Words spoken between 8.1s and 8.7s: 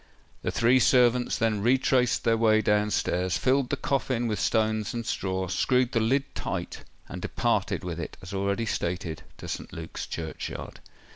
as already